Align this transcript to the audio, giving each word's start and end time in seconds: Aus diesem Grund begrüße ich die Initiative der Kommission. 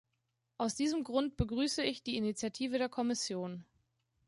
Aus 0.57 0.73
diesem 0.73 1.03
Grund 1.03 1.37
begrüße 1.37 1.83
ich 1.83 2.01
die 2.01 2.17
Initiative 2.17 2.79
der 2.79 2.89
Kommission. 2.89 3.65